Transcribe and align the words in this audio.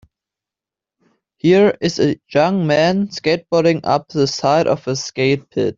Here 1.37 1.77
is 1.79 1.99
a 1.99 2.19
young 2.33 2.65
man 2.65 3.09
skateboarding 3.09 3.81
up 3.83 4.07
the 4.07 4.25
side 4.25 4.65
of 4.65 4.87
a 4.87 4.95
skate 4.95 5.47
pit. 5.51 5.69